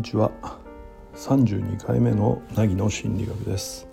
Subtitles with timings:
[0.00, 0.30] にちは
[1.14, 3.86] 32回目の凪の心理学です、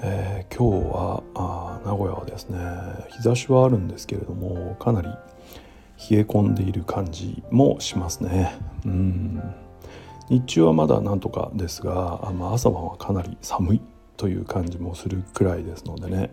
[0.00, 2.60] えー、今日はあ名古屋はですね
[3.10, 8.54] 日差しはあるんですけれどもかなり冷え込んでいる感じもしますね。
[8.84, 9.42] うん。
[10.28, 13.80] 日中はまだなんとかですが、まあ、朝晩はかなり寒い
[14.16, 16.30] という感じもするくらいですのでね、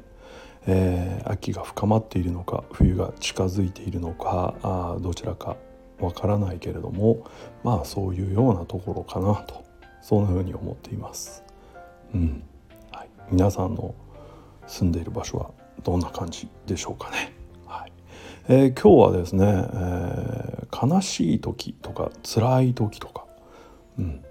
[0.67, 5.57] えー、秋が深まっているのか冬が近づいているのかあどちらか
[6.03, 7.25] わからないけれども
[7.63, 9.63] まあそういうようなところかなと
[10.01, 11.43] そんなふうに思っています。
[12.13, 12.43] うん
[12.91, 13.95] はい、皆さんの
[14.67, 15.51] 住んでいる場所は
[15.83, 17.33] どんな感じでしょうかね。
[17.65, 17.91] はい
[18.47, 23.25] えー、今日はですね、えー、悲しい時とか辛い時とか、
[23.97, 24.23] うん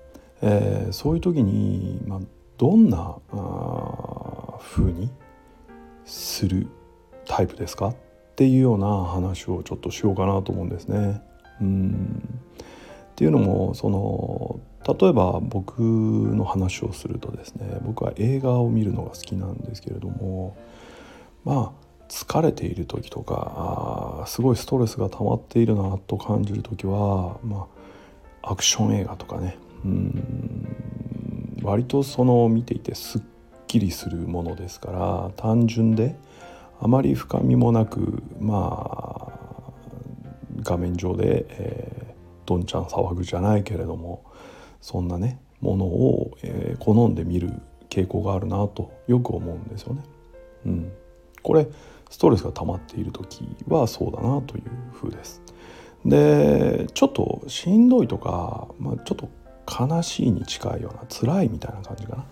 [0.42, 2.20] えー、そういう時に、まあ、
[2.58, 5.10] どんなあ風に
[6.04, 6.68] する
[7.26, 7.96] タイプですかっ
[8.36, 11.22] ていうような話をちょっとしようかなと思うんですね。
[11.62, 12.42] うん。
[13.12, 14.60] っていうのもその
[15.00, 20.56] 例えば僕の話をするとですね僕は映画を見るのが好きなんですけれども
[21.44, 27.68] まあ疲れている時とかすごいストレスが溜まっているなと感じる時は、ま
[28.42, 30.76] あ、アクション映画とかねうん。
[31.62, 33.22] 割とその見ていてすっ
[33.68, 36.16] きりするものですから単純で
[36.80, 39.21] あまり深みもなくまあ
[40.62, 44.24] 画面上で、えー、どんちゃん騒ぐじゃないけれども
[44.80, 47.52] そんなねものを、えー、好んで見る
[47.88, 50.02] 傾向があるなとよく思うんですよね。
[50.66, 50.92] うん、
[51.42, 51.66] これ
[52.10, 55.42] ストレスが溜まっている時はそうだなという風です。
[56.04, 59.28] でちょっとしんどいとか、まあ、ちょっと
[59.66, 62.24] 悲しいに近いような辛いみたいな感じかな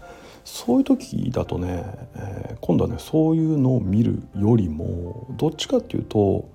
[0.44, 1.84] そういう時だとね、
[2.16, 6.50] えー、今度はねそういうのを見るよりもどっちかっていうと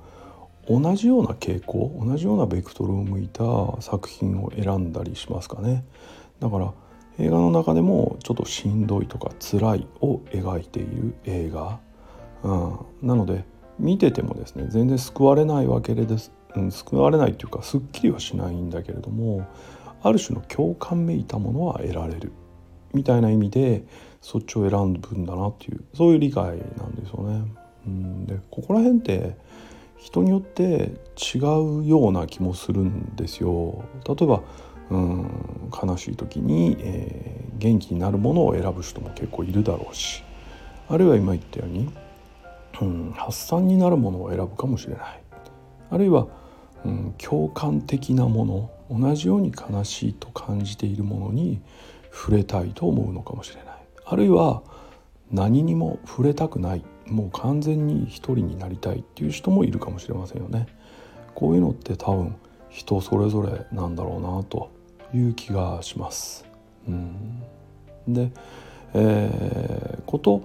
[0.68, 3.44] 同じような傾向同じようなベクトルを向いた
[3.82, 5.86] 作品を選んだりしますかね。
[6.40, 6.74] だから
[7.18, 11.80] 映画の中でもちょっとしんどいとか辛いを描いている映画、
[12.44, 13.46] うん、なので
[13.80, 19.48] 見ててもですね全然救われないわけです、うん、救われないっていうかすっきりはしないんだけれども
[20.04, 22.32] ある種の共感めいたものは得られる。
[22.94, 23.84] みたいな意味で
[24.22, 27.44] そっちを選ぶんだなっていうそういう理解なんですよね。
[27.86, 29.38] うん、でここら辺って
[29.98, 33.84] 人によって違うような気もするんですよ。
[34.08, 34.42] 例えば
[34.90, 40.24] うん悲しい時に、えー、元気になるものを選ぶ人も結構いるだろうし。
[40.88, 41.90] あるいは今言ったように、
[42.82, 45.24] うん、発散になるものを選ぶかもしれない。
[45.90, 46.28] あるいは、
[46.84, 51.62] うん、共感的なもの同じように悲しいと感じているものに
[52.12, 53.76] 触れたいと思うのかもしれない。
[54.06, 54.62] あるいは
[55.32, 56.86] 何にも触れたくない。
[57.08, 60.68] もう完全に一人になりたいっていう人もいるかもしれませんよね。
[61.34, 62.36] こういうのって多分
[62.70, 64.72] 人それぞれなんだろうなと
[65.14, 66.46] いう気がします。
[66.88, 67.44] うん、
[68.08, 68.32] で、
[68.94, 70.44] えー、こと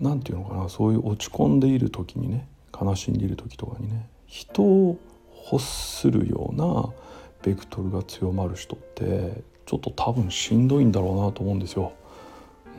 [0.00, 2.48] 何て言うのかなそういう落ち込んでいる時にね
[2.78, 4.98] 悲しんでいる時とかにね人を
[5.50, 6.90] 欲するような
[7.42, 11.92] ベクトルが強まる人ってちょっと多分しんどいんだろうなと思うんですよ。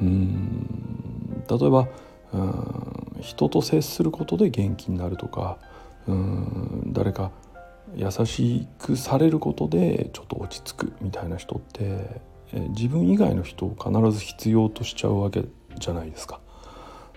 [0.01, 1.87] うん例えば
[2.33, 5.57] うん人と接することで元気になるとか
[6.07, 7.31] うん誰か
[7.95, 12.21] 優しくされることでちょっと落ち着くみたいな人って
[12.69, 15.45] 自分以外の人を必ず必要としちゃうわけ
[15.77, 16.39] じゃないですか。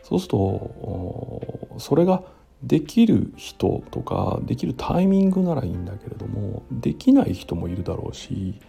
[0.02, 2.22] そうするとそれが
[2.62, 8.60] できる人とかできるタイミングならいいんだけれどもできない人もいるだろうし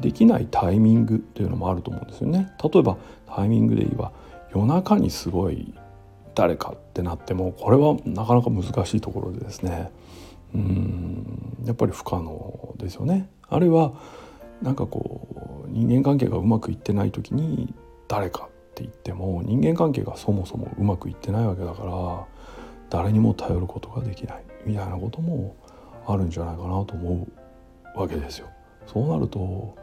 [0.00, 2.52] できないタイミングというのもあると思うんですよね。
[2.62, 4.12] 例えばタイミングで言えば
[4.54, 5.74] 夜中にすごい
[6.34, 9.90] 誰かってなってもこれはなかなか難しいところでですね
[10.54, 13.28] うんやっぱり不可能ですよね。
[13.48, 13.92] あるいは
[14.60, 17.74] なんかこう人間関係がうまくいってない時に
[18.08, 22.26] 誰かって言っても人間関係がそもそもうまくいってないわけだから
[22.90, 25.56] 誰にも頼ることができないみたいなことも
[26.06, 27.26] あるんじゃないかなと思
[27.94, 28.48] うわけですよ。
[28.86, 29.76] そうなると、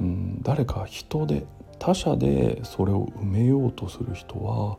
[0.00, 1.46] うん、誰か人で
[1.78, 4.78] 他者でそれを埋めようとする人は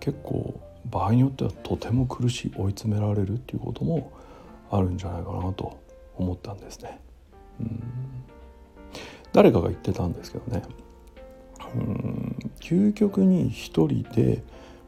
[0.00, 0.60] 結構
[0.90, 4.12] 場合によってはとても苦しい追い詰められるっていうことも
[4.70, 5.78] あるんじゃないかなと
[6.16, 7.00] 思ったんですね。
[7.60, 7.82] うん
[9.32, 10.62] 誰かが言ってたんですけどね
[11.74, 14.44] うん究極に一人で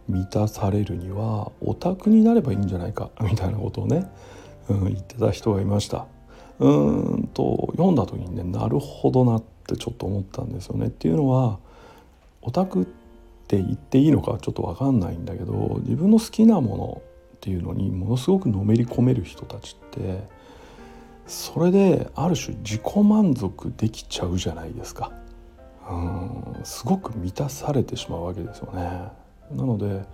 [0.09, 4.09] 満たされるにはオタクになればいいんじゃないかみたいなことをね、
[4.69, 6.07] うん、言ってた人がいました。
[6.59, 10.87] うんと読んだ時にねなるほどなってちょっと思ったんですよね。
[10.87, 11.59] っていうのは
[12.41, 13.06] オタクって
[13.47, 17.03] って言っていいのかちょっと分かんないんだけど自分の好きなもの
[17.37, 20.27] っていうのにものすごくのめり込める人たちって
[21.29, 25.13] それである種自己満足できちゃうじゃないですか。
[25.89, 28.83] うんすごく満たされてしまうわけですよね。
[29.53, 30.05] なので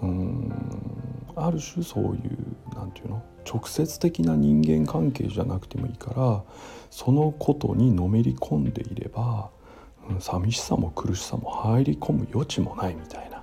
[0.00, 0.52] うん
[1.34, 2.20] ある種そういう
[2.76, 6.42] 何て言うの直接的な人間関係じゃなくてもいいから
[6.90, 9.50] そのことにのめり込んでいれば、
[10.20, 13.42] 寂しさも苦しさも入り込む余地もないみたいな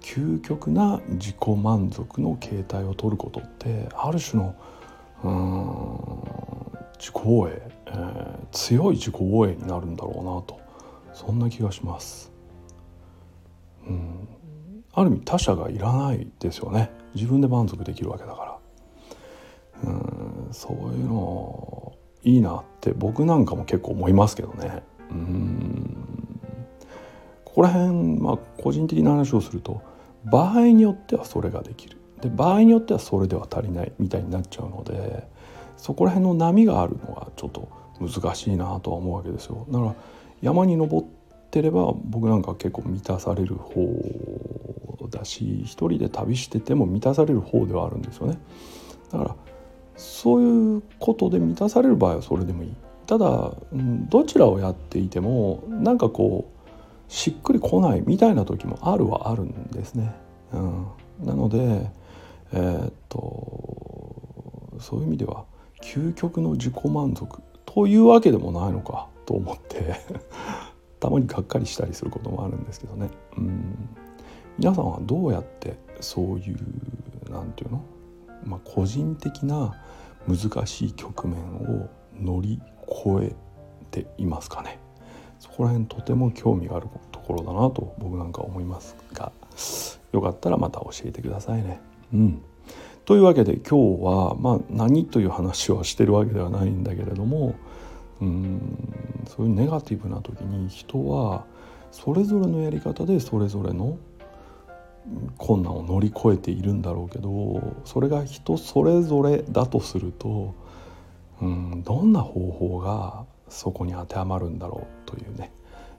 [0.00, 4.54] 究極な自己満足の形態を取ることってある種の
[5.22, 6.40] うん
[6.98, 10.60] 自己防衛、えー、強い自己防衛になるんだろうなと
[11.14, 12.32] そんな気がします。
[13.86, 14.28] うん。
[14.92, 16.90] ある意味他者がいらないですよね。
[17.14, 18.58] 自分で満足できるわけだから。
[19.84, 24.82] うんそういうのいいなって僕なんかも結構思いますけどね。
[25.10, 26.09] うん。
[27.50, 29.82] ここら辺まあ個人的な話をすると
[30.24, 31.98] 場合によってはそれができる。
[32.20, 35.26] で場合によってはそれでは足りないみたいになっちゃうので
[35.76, 37.68] そこら辺の波があるのがちょっと
[37.98, 39.66] 難しいなとは思うわけですよ。
[39.70, 39.94] だから
[40.42, 41.06] 山に登っ
[41.50, 43.80] てれば僕なんか結構満たされる方
[45.10, 48.38] だし一人で旅してても満たされる方ではあるんですよね。
[49.10, 49.36] だから
[49.96, 52.74] そういうことで満たされる場合はそれでもいい。
[53.06, 53.52] ただ、
[54.08, 56.59] どちらをやっていてもなんかこう
[57.10, 60.14] しっくりこないみたいな時もあるはあるんですね、
[60.52, 60.86] うん、
[61.24, 61.90] なので
[62.52, 65.44] えー、っとそういう意味では
[65.82, 69.96] 究極の自己満足というわけでもないのかと思って
[71.00, 73.08] たまにがっかりしたりすることもあるんですけどね。
[73.36, 73.88] うん。
[74.58, 76.58] 皆さんはどうやってそういう
[77.30, 77.84] 何て言うの、
[78.44, 79.74] まあ、個人的な
[80.28, 83.36] 難しい局面を乗り越え
[83.90, 84.78] ていますかね？
[85.40, 89.32] そこら辺とても興味があるところだなと僕なんか思いますが
[90.12, 91.80] よかったらまた教えてくださいね。
[92.12, 92.42] うん、
[93.04, 97.54] というわけで今日は、まあ、何という話をしてるわけではないんだけれども
[98.20, 101.44] うんそういうネガティブな時に人は
[101.90, 103.98] それぞれのやり方でそれぞれの
[105.38, 110.54] 困難を乗り越えているんだろうけどそれが人それぞれだとすると
[111.40, 115.52] うんどんな方法がそこに当てはまるんだろうというね、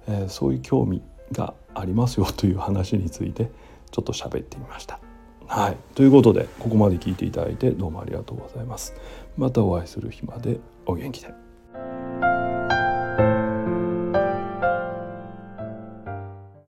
[0.07, 3.49] えー、そういう興味がありますよという話について
[3.91, 4.99] ちょっと喋ってみました。
[5.47, 8.93] はい、ということでここまで聞いていただいてどうもありがとうございます。
[9.37, 11.40] またお会いする日までお元気で。